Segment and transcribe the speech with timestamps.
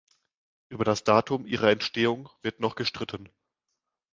[0.69, 3.29] Über das Datum ihrer Entstehung wird noch gestritten.